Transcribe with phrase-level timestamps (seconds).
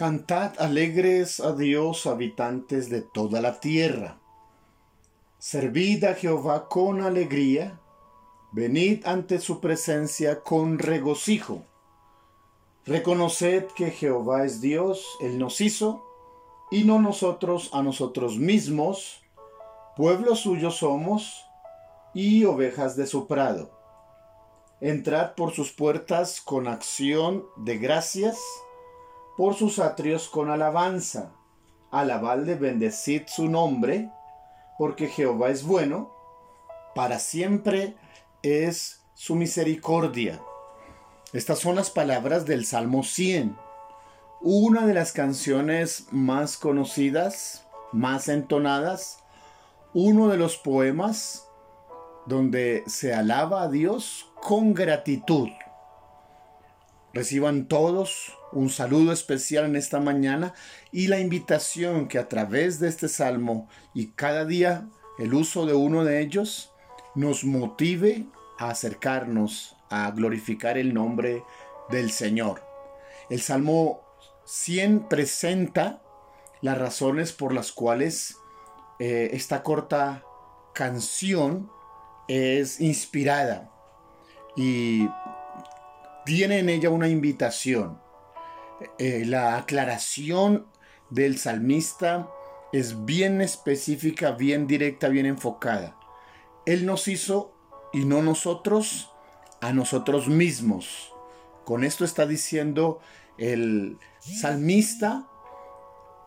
[0.00, 4.18] Cantad alegres a Dios, habitantes de toda la tierra.
[5.38, 7.78] Servid a Jehová con alegría,
[8.50, 11.66] venid ante su presencia con regocijo.
[12.86, 16.02] Reconoced que Jehová es Dios, Él nos hizo,
[16.70, 19.22] y no nosotros a nosotros mismos,
[19.98, 21.44] pueblo suyo somos,
[22.14, 23.70] y ovejas de su prado.
[24.80, 28.38] Entrad por sus puertas con acción de gracias,
[29.40, 31.32] por sus atrios con alabanza.
[31.90, 34.10] Alabadle, bendecid su nombre,
[34.76, 36.12] porque Jehová es bueno,
[36.94, 37.96] para siempre
[38.42, 40.42] es su misericordia.
[41.32, 43.56] Estas son las palabras del Salmo 100,
[44.42, 49.20] una de las canciones más conocidas, más entonadas,
[49.94, 51.48] uno de los poemas
[52.26, 55.48] donde se alaba a Dios con gratitud.
[57.12, 60.54] Reciban todos un saludo especial en esta mañana
[60.92, 65.74] y la invitación que a través de este salmo y cada día el uso de
[65.74, 66.72] uno de ellos
[67.14, 68.26] nos motive
[68.58, 71.42] a acercarnos a glorificar el nombre
[71.90, 72.62] del Señor.
[73.28, 74.02] El Salmo
[74.44, 76.02] 100 presenta
[76.60, 78.36] las razones por las cuales
[79.00, 80.22] eh, esta corta
[80.74, 81.70] canción
[82.28, 83.70] es inspirada
[84.56, 85.08] y
[86.30, 87.98] tiene en ella una invitación.
[89.00, 90.68] Eh, la aclaración
[91.10, 92.30] del salmista
[92.72, 95.96] es bien específica, bien directa, bien enfocada.
[96.66, 97.52] Él nos hizo
[97.92, 99.10] y no nosotros
[99.60, 101.12] a nosotros mismos.
[101.64, 103.00] Con esto está diciendo
[103.36, 105.26] el salmista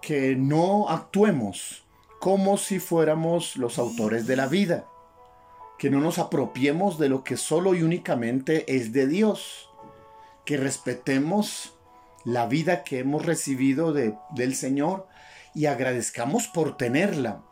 [0.00, 1.84] que no actuemos
[2.18, 4.88] como si fuéramos los autores de la vida,
[5.78, 9.68] que no nos apropiemos de lo que solo y únicamente es de Dios
[10.44, 11.78] que respetemos
[12.24, 15.06] la vida que hemos recibido de, del Señor
[15.54, 17.42] y agradezcamos por tenerla.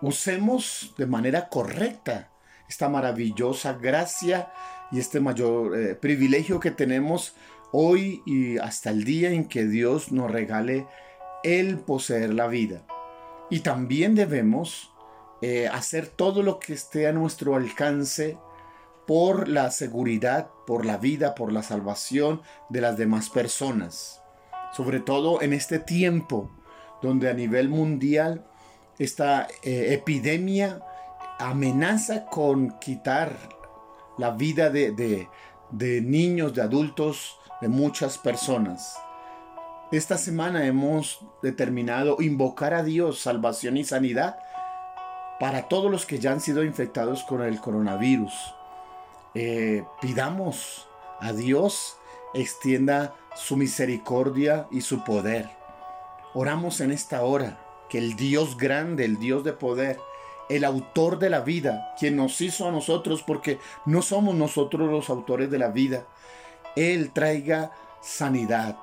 [0.00, 2.30] Usemos de manera correcta
[2.68, 4.52] esta maravillosa gracia
[4.90, 7.34] y este mayor eh, privilegio que tenemos
[7.72, 10.86] hoy y hasta el día en que Dios nos regale
[11.42, 12.86] el poseer la vida.
[13.50, 14.92] Y también debemos
[15.42, 18.38] eh, hacer todo lo que esté a nuestro alcance
[19.06, 24.22] por la seguridad, por la vida, por la salvación de las demás personas.
[24.72, 26.50] Sobre todo en este tiempo
[27.02, 28.44] donde a nivel mundial
[28.98, 30.80] esta eh, epidemia
[31.38, 33.36] amenaza con quitar
[34.18, 35.28] la vida de,
[35.70, 38.96] de niños, de adultos, de muchas personas.
[39.92, 44.38] Esta semana hemos determinado invocar a Dios salvación y sanidad
[45.38, 48.54] para todos los que ya han sido infectados con el coronavirus
[49.34, 50.88] eh, pidamos
[51.20, 51.98] a Dios
[52.34, 55.48] extienda su misericordia y su poder.
[56.34, 57.58] Oramos en esta hora
[57.88, 59.98] que el Dios grande, el Dios de poder,
[60.48, 65.08] el autor de la vida, quien nos hizo a nosotros, porque no somos nosotros los
[65.08, 66.04] autores de la vida,
[66.76, 67.70] Él traiga
[68.02, 68.76] sanidad.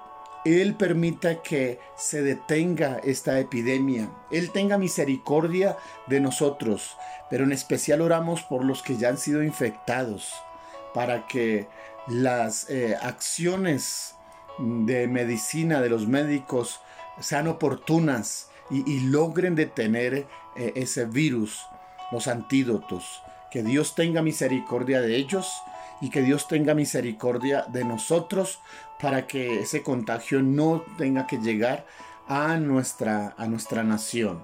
[0.43, 4.09] Él permita que se detenga esta epidemia.
[4.31, 6.95] Él tenga misericordia de nosotros
[7.31, 10.33] pero en especial oramos por los que ya han sido infectados,
[10.93, 11.69] para que
[12.07, 14.15] las eh, acciones
[14.59, 16.81] de medicina de los médicos
[17.21, 21.65] sean oportunas y, logren detener eh, ese virus,
[22.11, 23.23] los antídotos.
[23.49, 25.61] Que Dios tenga misericordia de ellos
[26.01, 28.59] y que Dios tenga misericordia de nosotros
[28.99, 31.85] para que ese contagio no tenga que llegar
[32.27, 34.43] a nuestra, a nuestra nación.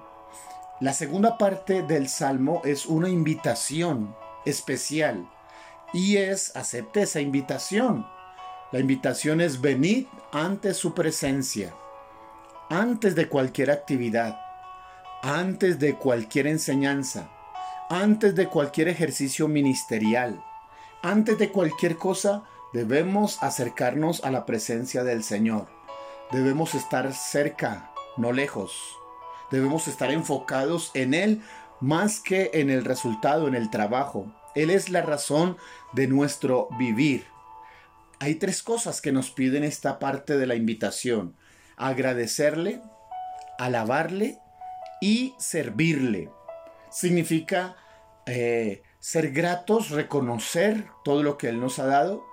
[0.80, 5.28] La segunda parte del salmo es una invitación especial
[5.94, 8.06] y es acepte esa invitación.
[8.72, 11.74] La invitación es venid ante su presencia,
[12.70, 14.40] antes de cualquier actividad,
[15.24, 17.30] antes de cualquier enseñanza,
[17.90, 20.44] antes de cualquier ejercicio ministerial,
[21.08, 22.44] antes de cualquier cosa,
[22.74, 25.68] debemos acercarnos a la presencia del Señor.
[26.34, 28.98] Debemos estar cerca, no lejos.
[29.50, 31.42] Debemos estar enfocados en Él
[31.80, 34.34] más que en el resultado, en el trabajo.
[34.54, 35.56] Él es la razón
[35.94, 37.26] de nuestro vivir.
[38.20, 41.38] Hay tres cosas que nos piden esta parte de la invitación.
[41.78, 42.82] Agradecerle,
[43.58, 44.40] alabarle
[45.00, 46.30] y servirle.
[46.90, 47.78] Significa
[48.26, 52.26] eh, ser gratos, reconocer todo lo que Él nos ha dado,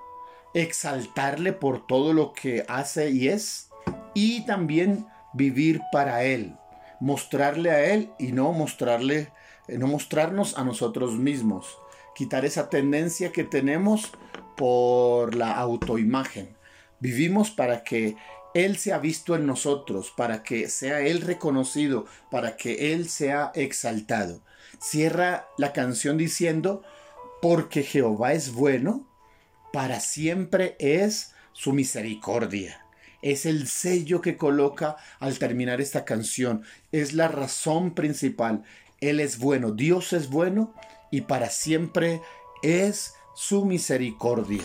[0.55, 3.69] exaltarle por todo lo que hace y es,
[4.12, 6.56] y también vivir para Él,
[6.99, 9.31] mostrarle a Él y no mostrarle,
[9.69, 11.79] eh, no mostrarnos a nosotros mismos.
[12.12, 14.11] Quitar esa tendencia que tenemos
[14.56, 16.56] por la autoimagen.
[16.99, 18.17] Vivimos para que
[18.53, 23.53] Él se ha visto en nosotros para que sea Él reconocido, para que Él sea
[23.55, 24.43] exaltado.
[24.85, 26.83] Cierra la canción diciendo,
[27.41, 29.09] porque Jehová es bueno,
[29.73, 32.85] para siempre es su misericordia.
[33.23, 36.65] Es el sello que coloca al terminar esta canción.
[36.93, 38.65] Es la razón principal.
[39.01, 40.75] Él es bueno, Dios es bueno
[41.11, 42.21] y para siempre
[42.63, 44.65] es su misericordia.